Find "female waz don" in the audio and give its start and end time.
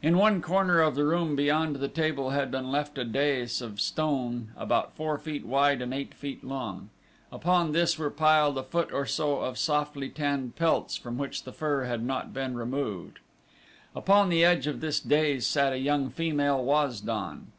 16.08-17.48